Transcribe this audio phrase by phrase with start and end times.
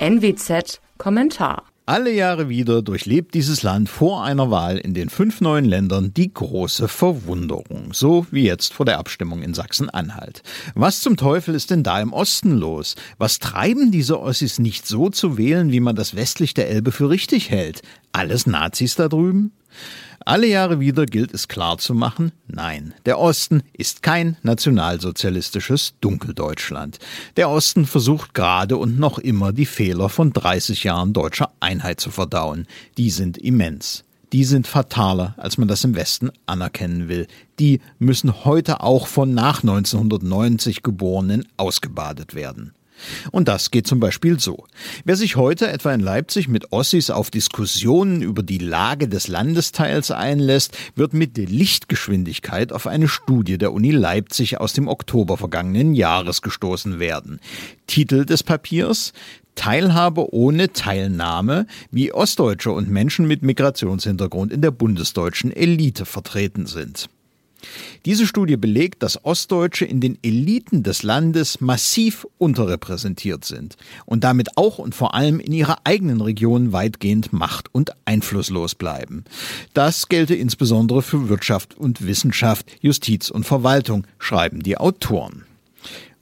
[0.00, 5.64] NWZ Kommentar alle Jahre wieder durchlebt dieses Land vor einer Wahl in den fünf neuen
[5.64, 10.42] Ländern die große Verwunderung, so wie jetzt vor der Abstimmung in Sachsen-Anhalt.
[10.74, 12.94] Was zum Teufel ist denn da im Osten los?
[13.16, 17.08] Was treiben diese Ossis nicht so zu wählen, wie man das westlich der Elbe für
[17.08, 17.80] richtig hält?
[18.12, 19.52] Alles Nazis da drüben?
[20.24, 26.98] Alle Jahre wieder gilt es klar zu machen, nein, der Osten ist kein nationalsozialistisches Dunkeldeutschland.
[27.36, 32.10] Der Osten versucht gerade und noch immer die Fehler von 30 Jahren deutscher Einheit zu
[32.10, 32.66] verdauen.
[32.98, 34.04] Die sind immens.
[34.34, 37.26] Die sind fataler, als man das im Westen anerkennen will.
[37.58, 42.74] Die müssen heute auch von nach 1990 Geborenen ausgebadet werden.
[43.30, 44.66] Und das geht zum Beispiel so.
[45.04, 50.10] Wer sich heute etwa in Leipzig mit Ossis auf Diskussionen über die Lage des Landesteils
[50.10, 56.42] einlässt, wird mit Lichtgeschwindigkeit auf eine Studie der Uni Leipzig aus dem Oktober vergangenen Jahres
[56.42, 57.40] gestoßen werden.
[57.86, 59.12] Titel des Papiers
[59.58, 67.08] Teilhabe ohne Teilnahme, wie Ostdeutsche und Menschen mit Migrationshintergrund in der bundesdeutschen Elite vertreten sind.
[68.04, 74.56] Diese Studie belegt, dass Ostdeutsche in den Eliten des Landes massiv unterrepräsentiert sind und damit
[74.56, 79.24] auch und vor allem in ihrer eigenen Region weitgehend macht- und einflusslos bleiben.
[79.74, 85.44] Das gelte insbesondere für Wirtschaft und Wissenschaft, Justiz und Verwaltung, schreiben die Autoren.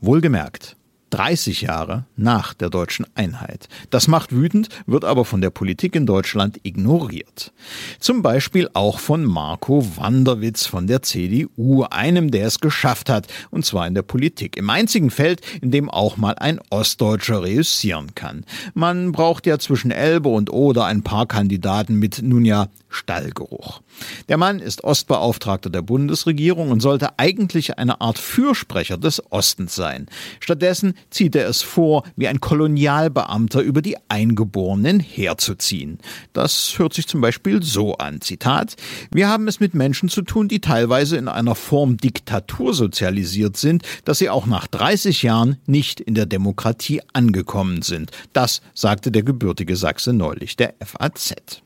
[0.00, 0.76] Wohlgemerkt,
[1.12, 3.68] 30 Jahre nach der deutschen Einheit.
[3.90, 7.52] Das macht wütend, wird aber von der Politik in Deutschland ignoriert.
[8.00, 13.66] Zum Beispiel auch von Marco Wanderwitz von der CDU, einem, der es geschafft hat, und
[13.66, 14.56] zwar in der Politik.
[14.56, 18.46] Im einzigen Feld, in dem auch mal ein Ostdeutscher reüssieren kann.
[18.72, 23.80] Man braucht ja zwischen Elbe und Oder ein paar Kandidaten mit nun ja Stallgeruch.
[24.28, 30.06] Der Mann ist Ostbeauftragter der Bundesregierung und sollte eigentlich eine Art Fürsprecher des Ostens sein.
[30.40, 35.98] Stattdessen zieht er es vor, wie ein Kolonialbeamter über die Eingeborenen herzuziehen.
[36.32, 38.76] Das hört sich zum Beispiel so an, Zitat,
[39.10, 43.82] wir haben es mit Menschen zu tun, die teilweise in einer Form Diktatur sozialisiert sind,
[44.04, 48.10] dass sie auch nach 30 Jahren nicht in der Demokratie angekommen sind.
[48.32, 51.62] Das sagte der gebürtige Sachse neulich der FAZ.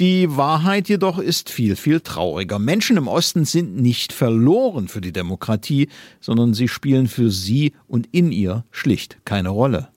[0.00, 2.58] Die Wahrheit jedoch ist viel, viel trauriger.
[2.58, 5.88] Menschen im Osten sind nicht verloren für die Demokratie,
[6.20, 9.88] sondern sie spielen für sie und in ihr schlicht keine Rolle.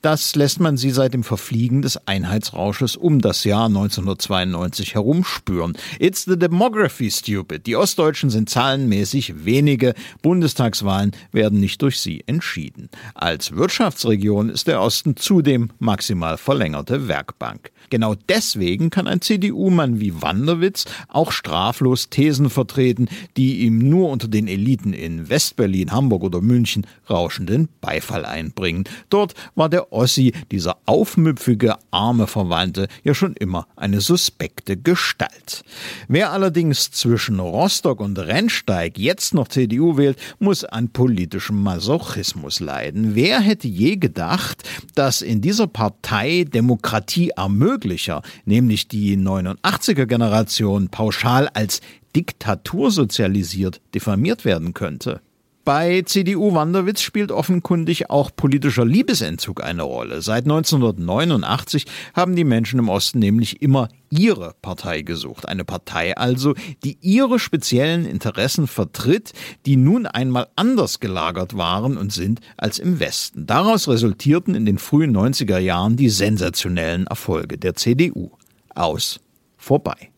[0.00, 5.76] Das lässt man sie seit dem Verfliegen des Einheitsrausches um das Jahr 1992 herumspüren.
[5.98, 7.66] It's the demography, stupid.
[7.66, 9.94] Die Ostdeutschen sind zahlenmäßig wenige.
[10.22, 12.88] Bundestagswahlen werden nicht durch sie entschieden.
[13.14, 17.70] Als Wirtschaftsregion ist der Osten zudem maximal verlängerte Werkbank.
[17.90, 24.28] Genau deswegen kann ein CDU-Mann wie Wanderwitz auch straflos Thesen vertreten, die ihm nur unter
[24.28, 28.84] den Eliten in Westberlin, Hamburg oder München rauschenden Beifall einbringen.
[29.10, 35.64] Dort war der Ossi, dieser aufmüpfige, arme Verwandte, ja schon immer eine suspekte Gestalt.
[36.08, 43.14] Wer allerdings zwischen Rostock und Rennsteig jetzt noch CDU wählt, muss an politischem Masochismus leiden.
[43.14, 44.62] Wer hätte je gedacht,
[44.94, 51.80] dass in dieser Partei Demokratie ermöglicher, nämlich die 89er Generation, pauschal als
[52.14, 55.20] Diktatur sozialisiert diffamiert werden könnte?
[55.64, 60.20] Bei CDU Wanderwitz spielt offenkundig auch politischer Liebesentzug eine Rolle.
[60.20, 65.46] Seit 1989 haben die Menschen im Osten nämlich immer ihre Partei gesucht.
[65.46, 69.34] Eine Partei also, die ihre speziellen Interessen vertritt,
[69.64, 73.46] die nun einmal anders gelagert waren und sind als im Westen.
[73.46, 78.32] Daraus resultierten in den frühen 90er Jahren die sensationellen Erfolge der CDU.
[78.74, 79.20] Aus.
[79.56, 80.11] Vorbei.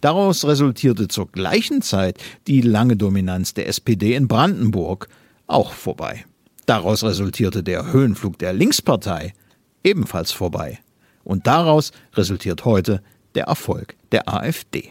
[0.00, 5.08] Daraus resultierte zur gleichen Zeit die lange Dominanz der SPD in Brandenburg
[5.46, 6.24] auch vorbei.
[6.66, 9.32] Daraus resultierte der Höhenflug der Linkspartei
[9.82, 10.78] ebenfalls vorbei.
[11.24, 13.02] Und daraus resultiert heute
[13.34, 14.90] der Erfolg der AfD.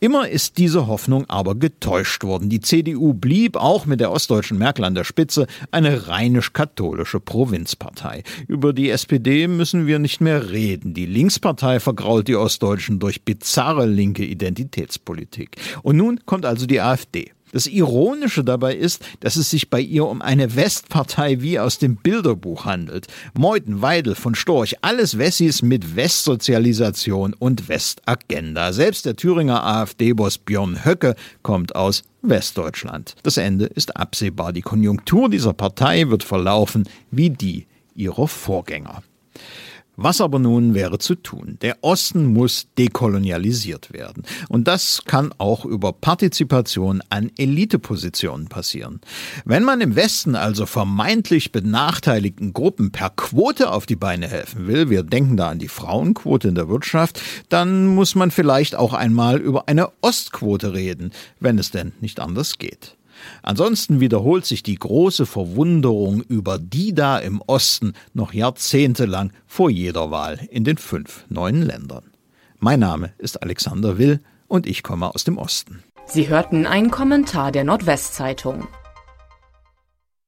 [0.00, 2.48] Immer ist diese Hoffnung aber getäuscht worden.
[2.48, 8.22] Die CDU blieb auch mit der ostdeutschen Merkel an der Spitze eine rheinisch-katholische Provinzpartei.
[8.48, 10.94] Über die SPD müssen wir nicht mehr reden.
[10.94, 15.56] Die Linkspartei vergrault die Ostdeutschen durch bizarre linke Identitätspolitik.
[15.82, 17.32] Und nun kommt also die AfD.
[17.52, 21.96] Das Ironische dabei ist, dass es sich bei ihr um eine Westpartei wie aus dem
[21.96, 23.06] Bilderbuch handelt.
[23.34, 28.72] Meuthen, Weidel, von Storch, alles Wessis mit Westsozialisation und Westagenda.
[28.72, 33.16] Selbst der Thüringer AfD-Boss Björn Höcke kommt aus Westdeutschland.
[33.22, 34.52] Das Ende ist absehbar.
[34.52, 39.02] Die Konjunktur dieser Partei wird verlaufen wie die ihrer Vorgänger.
[40.02, 41.58] Was aber nun wäre zu tun?
[41.60, 44.22] Der Osten muss dekolonialisiert werden.
[44.48, 49.02] Und das kann auch über Partizipation an Elitepositionen passieren.
[49.44, 54.88] Wenn man im Westen also vermeintlich benachteiligten Gruppen per Quote auf die Beine helfen will,
[54.88, 57.20] wir denken da an die Frauenquote in der Wirtschaft,
[57.50, 61.10] dann muss man vielleicht auch einmal über eine Ostquote reden,
[61.40, 62.96] wenn es denn nicht anders geht.
[63.42, 70.10] Ansonsten wiederholt sich die große Verwunderung über die da im Osten noch jahrzehntelang vor jeder
[70.10, 72.04] Wahl in den fünf neuen Ländern.
[72.58, 75.82] Mein Name ist Alexander Will und ich komme aus dem Osten.
[76.06, 78.66] Sie hörten einen Kommentar der Nordwestzeitung.